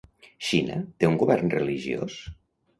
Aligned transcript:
Xina 0.47 0.77
té 1.03 1.11
un 1.11 1.19
govern 1.25 1.55
religiós? 1.59 2.19